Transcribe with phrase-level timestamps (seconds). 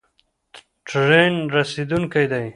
[0.87, 2.47] ټرین رسیدونکی دی